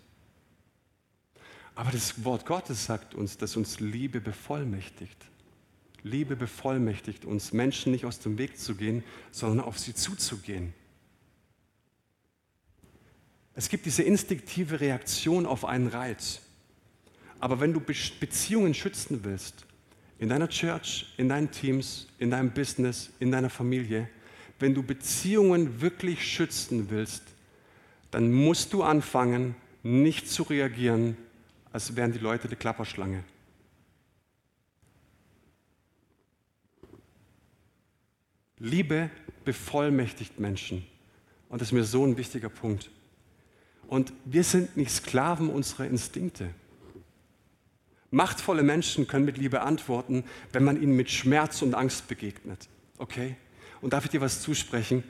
[1.74, 5.26] Aber das Wort Gottes sagt uns, dass uns Liebe bevollmächtigt.
[6.04, 10.72] Liebe bevollmächtigt uns, Menschen nicht aus dem Weg zu gehen, sondern auf sie zuzugehen.
[13.54, 16.40] Es gibt diese instinktive Reaktion auf einen Reiz.
[17.40, 19.66] Aber wenn du Beziehungen schützen willst,
[20.18, 24.08] in deiner Church, in deinen Teams, in deinem Business, in deiner Familie,
[24.58, 27.22] wenn du Beziehungen wirklich schützen willst,
[28.10, 31.16] dann musst du anfangen, nicht zu reagieren,
[31.72, 33.24] als wären die Leute die Klapperschlange.
[38.58, 39.10] Liebe
[39.44, 40.86] bevollmächtigt Menschen.
[41.48, 42.90] Und das ist mir so ein wichtiger Punkt.
[43.88, 46.50] Und wir sind nicht Sklaven unserer Instinkte.
[48.14, 50.22] Machtvolle Menschen können mit Liebe antworten,
[50.52, 52.68] wenn man ihnen mit Schmerz und Angst begegnet.
[52.98, 53.34] Okay?
[53.80, 55.02] Und darf ich dir was zusprechen?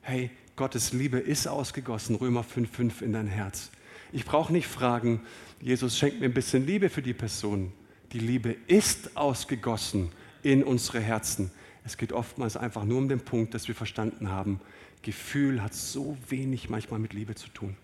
[0.00, 3.72] Hey, Gottes Liebe ist ausgegossen, Römer 5,5 in dein Herz.
[4.12, 5.22] Ich brauche nicht fragen,
[5.60, 7.72] Jesus schenkt mir ein bisschen Liebe für die Person.
[8.12, 10.12] Die Liebe ist ausgegossen
[10.44, 11.50] in unsere Herzen.
[11.84, 14.60] Es geht oftmals einfach nur um den Punkt, dass wir verstanden haben,
[15.02, 17.76] Gefühl hat so wenig manchmal mit Liebe zu tun,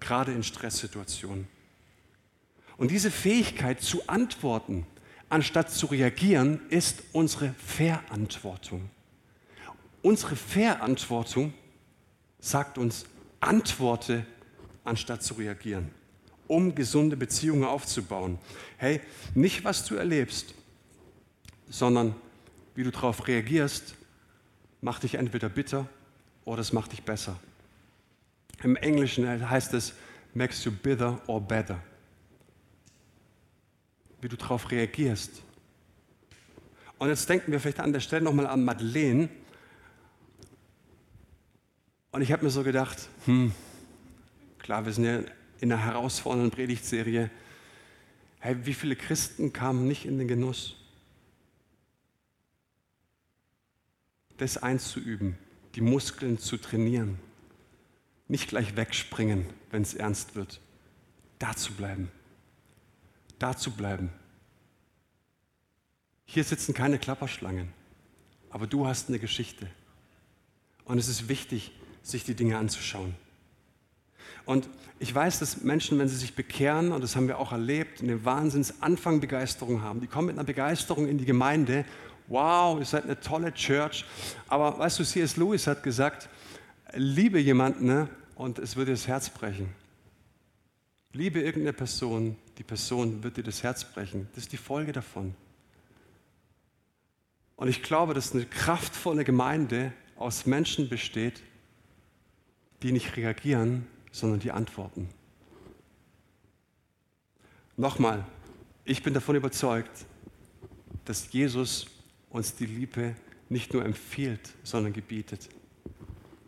[0.00, 1.57] gerade in Stresssituationen.
[2.78, 4.86] Und diese Fähigkeit zu antworten,
[5.28, 8.88] anstatt zu reagieren, ist unsere Verantwortung.
[10.00, 11.52] Unsere Verantwortung
[12.38, 13.04] sagt uns,
[13.40, 14.24] antworte,
[14.84, 15.90] anstatt zu reagieren,
[16.46, 18.38] um gesunde Beziehungen aufzubauen.
[18.76, 19.00] Hey,
[19.34, 20.54] nicht was du erlebst,
[21.68, 22.14] sondern
[22.74, 23.96] wie du darauf reagierst,
[24.80, 25.88] macht dich entweder bitter
[26.44, 27.38] oder es macht dich besser.
[28.62, 29.94] Im Englischen heißt es,
[30.32, 31.82] makes you bitter or better.
[34.20, 35.42] Wie du darauf reagierst.
[36.98, 39.28] Und jetzt denken wir vielleicht an der Stelle nochmal an Madeleine.
[42.10, 43.52] Und ich habe mir so gedacht, hm,
[44.58, 45.20] klar, wir sind ja
[45.60, 47.30] in einer herausfordernden Predigtserie.
[48.40, 50.78] Hey, wie viele Christen kamen nicht in den Genuss?
[54.38, 55.36] das einzuüben,
[55.74, 57.18] die Muskeln zu trainieren.
[58.28, 60.60] Nicht gleich wegspringen, wenn es ernst wird.
[61.38, 62.10] Da zu bleiben.
[63.38, 64.10] Da zu bleiben.
[66.24, 67.72] Hier sitzen keine Klapperschlangen,
[68.50, 69.68] aber du hast eine Geschichte.
[70.84, 71.72] Und es ist wichtig,
[72.02, 73.14] sich die Dinge anzuschauen.
[74.44, 78.02] Und ich weiß, dass Menschen, wenn sie sich bekehren, und das haben wir auch erlebt,
[78.02, 80.00] eine Wahnsinns-Anfangbegeisterung haben.
[80.00, 81.84] Die kommen mit einer Begeisterung in die Gemeinde
[82.28, 84.04] wow, ihr seid eine tolle Church.
[84.46, 85.36] Aber weißt du, C.S.
[85.36, 86.28] Lewis hat gesagt,
[86.94, 89.68] liebe jemanden ne, und es wird dir das Herz brechen.
[91.18, 94.28] Liebe irgendeine Person, die Person wird dir das Herz brechen.
[94.36, 95.34] Das ist die Folge davon.
[97.56, 101.42] Und ich glaube, dass eine kraftvolle Gemeinde aus Menschen besteht,
[102.84, 105.08] die nicht reagieren, sondern die antworten.
[107.76, 108.24] Nochmal,
[108.84, 110.06] ich bin davon überzeugt,
[111.04, 111.88] dass Jesus
[112.30, 113.16] uns die Liebe
[113.48, 115.48] nicht nur empfiehlt, sondern gebietet.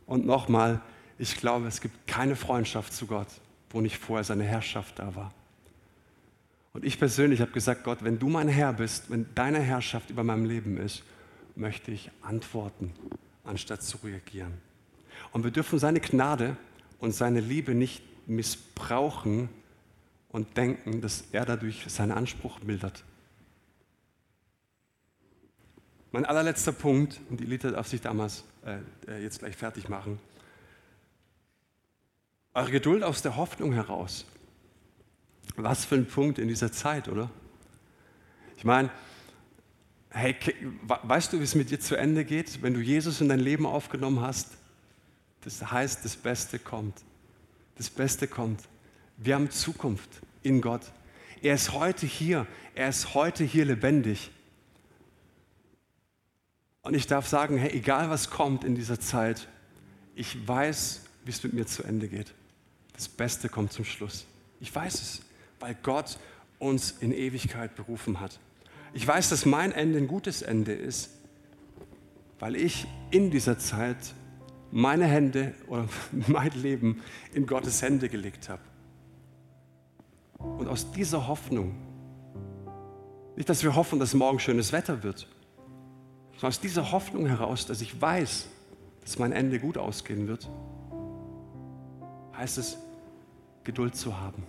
[0.07, 0.81] Und nochmal,
[1.19, 3.27] ich glaube, es gibt keine Freundschaft zu Gott,
[3.71, 5.33] wo nicht vorher seine Herrschaft da war.
[6.73, 10.23] Und ich persönlich habe gesagt, Gott, wenn du mein Herr bist, wenn deine Herrschaft über
[10.23, 11.03] meinem Leben ist,
[11.57, 12.93] möchte ich antworten,
[13.45, 14.53] anstatt zu reagieren.
[15.33, 16.57] Und wir dürfen seine Gnade
[16.99, 19.49] und seine Liebe nicht missbrauchen
[20.31, 23.05] und denken, dass er dadurch seinen Anspruch mildert.
[26.13, 28.79] Mein allerletzter Punkt, und die Elite darf sich damals äh,
[29.09, 30.19] äh, jetzt gleich fertig machen.
[32.53, 34.25] Eure Geduld aus der Hoffnung heraus.
[35.57, 37.31] Was für ein Punkt in dieser Zeit, oder?
[38.57, 38.91] Ich meine,
[40.11, 40.35] hey,
[40.83, 43.67] weißt du, wie es mit dir zu Ende geht, wenn du Jesus in dein Leben
[43.67, 44.49] aufgenommen hast?
[45.43, 47.03] Das heißt, das Beste kommt.
[47.77, 48.63] Das Beste kommt.
[49.17, 50.11] Wir haben Zukunft
[50.43, 50.83] in Gott.
[51.43, 52.47] Er ist heute hier.
[52.75, 54.31] Er ist heute hier lebendig.
[56.83, 59.49] Und ich darf sagen, hey, egal was kommt in dieser Zeit,
[60.15, 62.35] ich weiß, wie es mit mir zu Ende geht.
[63.01, 64.27] Das Beste kommt zum Schluss.
[64.61, 65.23] Ich weiß es,
[65.59, 66.19] weil Gott
[66.59, 68.39] uns in Ewigkeit berufen hat.
[68.93, 71.09] Ich weiß, dass mein Ende ein gutes Ende ist,
[72.41, 73.97] weil ich in dieser Zeit
[74.71, 75.89] meine Hände oder
[76.27, 77.01] mein Leben
[77.33, 78.61] in Gottes Hände gelegt habe.
[80.37, 81.75] Und aus dieser Hoffnung,
[83.35, 85.27] nicht, dass wir hoffen, dass morgen schönes Wetter wird,
[86.33, 88.47] sondern aus dieser Hoffnung heraus, dass ich weiß,
[89.01, 90.51] dass mein Ende gut ausgehen wird,
[92.37, 92.77] heißt es,
[93.65, 94.45] Geduld zu haben.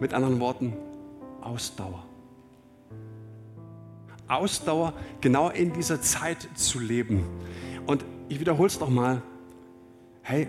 [0.00, 0.74] Mit anderen Worten,
[1.40, 2.04] Ausdauer.
[4.28, 7.24] Ausdauer, genau in dieser Zeit zu leben.
[7.86, 9.22] Und ich wiederhole es nochmal.
[10.22, 10.48] Hey,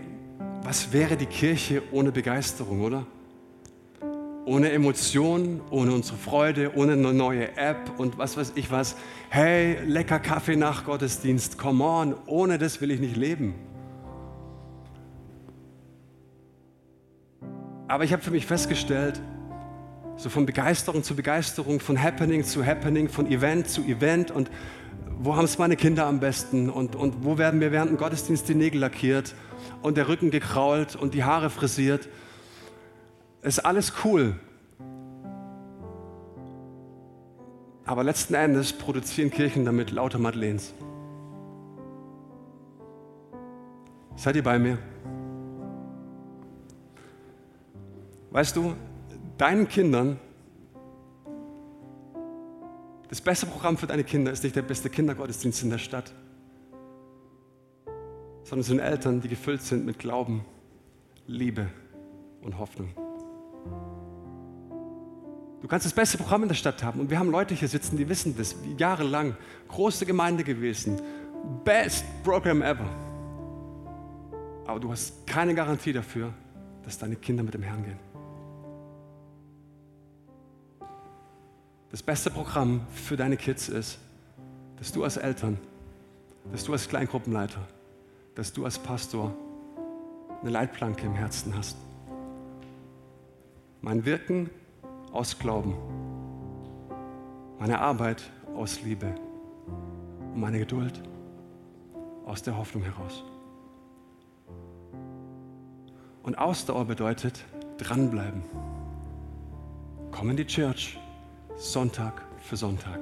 [0.64, 3.06] was wäre die Kirche ohne Begeisterung, oder?
[4.46, 8.96] ohne Emotionen, ohne unsere Freude, ohne eine neue App und was weiß ich was.
[9.30, 13.56] Hey, lecker Kaffee nach Gottesdienst, come on, ohne das will ich nicht leben.
[17.94, 19.22] Aber ich habe für mich festgestellt,
[20.18, 24.50] so von Begeisterung zu Begeisterung, von Happening zu Happening, von Event zu Event und
[25.20, 28.50] wo haben es meine Kinder am besten und, und wo werden mir während dem Gottesdienst
[28.50, 29.36] die Nägel lackiert
[29.84, 32.10] und der Rücken gekrault und die Haare frisiert.
[33.44, 34.40] Ist alles cool.
[37.86, 40.74] Aber letzten Endes produzieren Kirchen damit lauter Madeleines.
[44.16, 44.80] Seid ihr bei mir?
[48.34, 48.74] Weißt du,
[49.38, 50.20] deinen Kindern,
[53.08, 56.12] das beste Programm für deine Kinder ist nicht der beste Kindergottesdienst in der Stadt,
[58.44, 60.44] sondern es sind Eltern, die gefüllt sind mit Glauben,
[61.28, 61.68] Liebe
[62.42, 62.90] und Hoffnung.
[65.62, 67.98] Du kannst das beste Programm in der Stadt haben und wir haben Leute hier sitzen,
[67.98, 71.00] die wissen das, jahrelang, große Gemeinde gewesen,
[71.64, 72.90] best Program ever.
[74.66, 76.34] Aber du hast keine Garantie dafür,
[76.84, 78.13] dass deine Kinder mit dem Herrn gehen.
[81.94, 84.00] Das beste Programm für deine Kids ist,
[84.78, 85.60] dass du als Eltern,
[86.52, 87.60] dass du als Kleingruppenleiter,
[88.34, 89.32] dass du als Pastor
[90.42, 91.78] eine Leitplanke im Herzen hast.
[93.82, 94.50] Mein Wirken
[95.12, 95.76] aus Glauben,
[97.60, 98.24] meine Arbeit
[98.56, 99.14] aus Liebe
[100.34, 101.00] und meine Geduld
[102.26, 103.24] aus der Hoffnung heraus.
[106.24, 107.46] Und Ausdauer bedeutet
[107.78, 108.42] dranbleiben.
[110.10, 110.98] Komm in die Church,
[111.58, 113.00] Sonntag für Sonntag.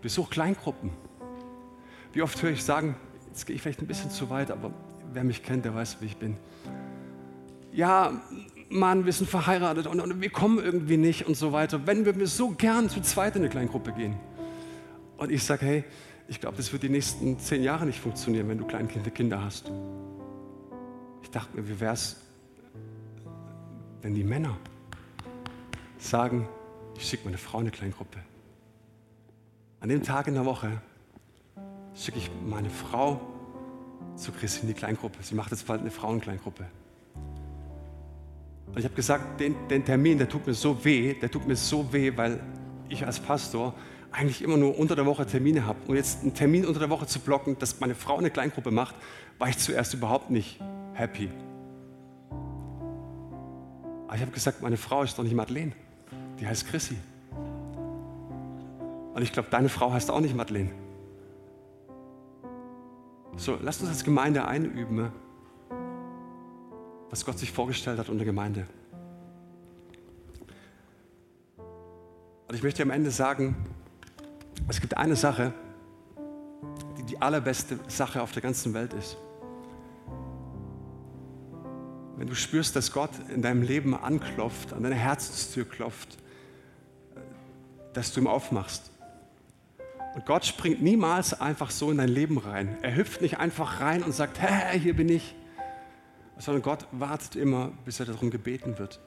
[0.00, 0.90] Besuch Kleingruppen.
[2.12, 2.96] Wie oft höre ich sagen,
[3.28, 4.72] jetzt gehe ich vielleicht ein bisschen zu weit, aber
[5.12, 6.36] wer mich kennt, der weiß, wie ich bin.
[7.72, 8.20] Ja,
[8.68, 11.86] Mann, wir sind verheiratet und, und wir kommen irgendwie nicht und so weiter.
[11.86, 14.16] Wenn wir so gern zu zweit in eine Kleingruppe gehen.
[15.16, 15.84] Und ich sage, hey,
[16.28, 19.70] ich glaube, das wird die nächsten zehn Jahre nicht funktionieren, wenn du Kleinkinder Kinder hast.
[21.22, 22.16] Ich dachte mir, wie wäre es,
[24.00, 24.56] wenn die Männer
[25.98, 26.48] sagen,
[27.02, 28.18] ich schicke meine Frau in eine Kleingruppe.
[29.80, 30.80] An dem Tag in der Woche
[31.94, 33.20] schicke ich meine Frau
[34.14, 35.18] zu Christine in die Kleingruppe.
[35.20, 36.64] Sie macht jetzt bald eine Frauenkleingruppe.
[38.66, 41.56] Und ich habe gesagt, den, den Termin, der tut mir so weh, der tut mir
[41.56, 42.40] so weh, weil
[42.88, 43.74] ich als Pastor
[44.12, 45.80] eigentlich immer nur unter der Woche Termine habe.
[45.88, 48.94] Und jetzt einen Termin unter der Woche zu blocken, dass meine Frau eine Kleingruppe macht,
[49.38, 50.60] war ich zuerst überhaupt nicht
[50.94, 51.30] happy.
[54.06, 55.72] Aber ich habe gesagt, meine Frau ist doch nicht Madeleine,
[56.42, 56.96] die heißt Chrissy.
[59.14, 60.72] Und ich glaube, deine Frau heißt auch nicht Madeleine.
[63.36, 65.12] So, lasst uns als Gemeinde einüben,
[67.10, 68.66] was Gott sich vorgestellt hat unter Gemeinde.
[72.48, 73.54] Und ich möchte am Ende sagen,
[74.66, 75.52] es gibt eine Sache,
[76.98, 79.16] die die allerbeste Sache auf der ganzen Welt ist.
[82.16, 86.18] Wenn du spürst, dass Gott in deinem Leben anklopft, an deine Herzenstür klopft,
[87.92, 88.90] dass du ihm aufmachst.
[90.14, 92.76] Und Gott springt niemals einfach so in dein Leben rein.
[92.82, 95.34] Er hüpft nicht einfach rein und sagt, hä, hier bin ich
[96.42, 99.00] sondern Gott wartet immer, bis er darum gebeten wird.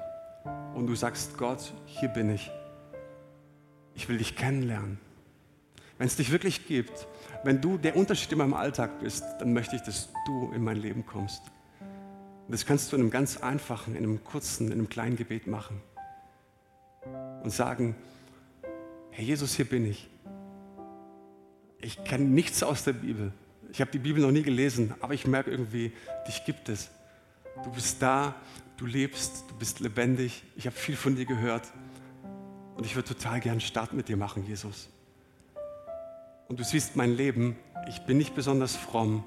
[0.73, 2.49] Und du sagst, Gott, hier bin ich.
[3.93, 4.99] Ich will dich kennenlernen.
[5.97, 7.07] Wenn es dich wirklich gibt,
[7.43, 10.77] wenn du der Unterschied in meinem Alltag bist, dann möchte ich, dass du in mein
[10.77, 11.41] Leben kommst.
[12.47, 15.45] Und das kannst du in einem ganz einfachen, in einem kurzen, in einem kleinen Gebet
[15.45, 15.81] machen.
[17.43, 17.95] Und sagen,
[19.16, 20.09] Herr Jesus, hier bin ich.
[21.80, 23.32] Ich kenne nichts aus der Bibel.
[23.72, 25.93] Ich habe die Bibel noch nie gelesen, aber ich merke irgendwie,
[26.28, 26.89] dich gibt es.
[27.63, 28.36] Du bist da,
[28.76, 30.43] du lebst, du bist lebendig.
[30.57, 31.63] Ich habe viel von dir gehört.
[32.76, 34.89] Und ich würde total gern Start mit dir machen, Jesus.
[36.49, 37.55] Und du siehst mein Leben,
[37.88, 39.24] ich bin nicht besonders fromm.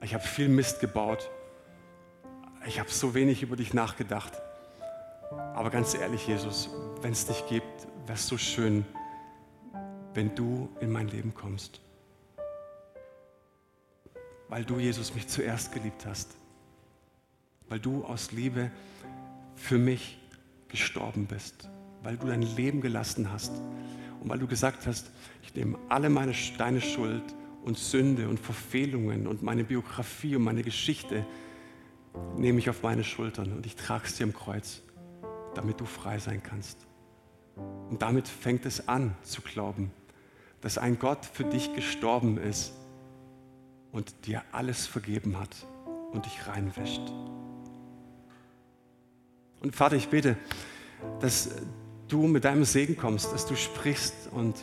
[0.00, 1.30] Ich habe viel Mist gebaut.
[2.66, 4.32] Ich habe so wenig über dich nachgedacht.
[5.54, 6.70] Aber ganz ehrlich, Jesus,
[7.02, 8.84] wenn es dich gibt, wäre es so schön,
[10.14, 11.80] wenn du in mein Leben kommst.
[14.48, 16.36] Weil du, Jesus, mich zuerst geliebt hast.
[17.68, 18.70] Weil du aus Liebe
[19.56, 20.18] für mich
[20.68, 21.68] gestorben bist,
[22.02, 23.52] weil du dein Leben gelassen hast.
[24.20, 25.10] Und weil du gesagt hast,
[25.42, 27.24] ich nehme alle meine, deine Schuld
[27.64, 31.26] und Sünde und Verfehlungen und meine Biografie und meine Geschichte
[32.36, 33.52] nehme ich auf meine Schultern.
[33.52, 34.82] Und ich trage dir am Kreuz,
[35.56, 36.78] damit du frei sein kannst.
[37.90, 39.90] Und damit fängt es an zu glauben,
[40.60, 42.72] dass ein Gott für dich gestorben ist
[43.92, 45.50] und dir alles vergeben hat
[46.12, 47.00] und dich reinwäscht.
[49.60, 50.36] Und Vater, ich bete,
[51.20, 51.50] dass
[52.08, 54.54] du mit deinem Segen kommst, dass du sprichst und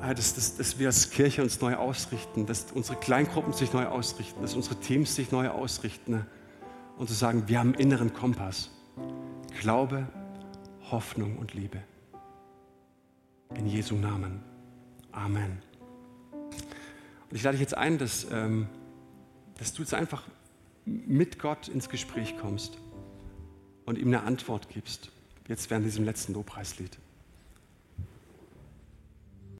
[0.00, 4.42] dass, dass, dass wir als Kirche uns neu ausrichten, dass unsere Kleingruppen sich neu ausrichten,
[4.42, 6.26] dass unsere Teams sich neu ausrichten
[6.98, 8.70] und zu sagen, wir haben einen inneren Kompass.
[9.60, 10.06] Glaube,
[10.90, 11.82] Hoffnung und Liebe.
[13.54, 14.42] In Jesu Namen.
[15.12, 15.62] Amen.
[17.30, 18.68] Und ich lade dich jetzt ein, dass, ähm,
[19.58, 20.22] dass du jetzt einfach
[20.84, 22.78] mit Gott ins Gespräch kommst
[23.84, 25.10] und ihm eine Antwort gibst.
[25.48, 26.98] Jetzt während diesem letzten Lobpreislied.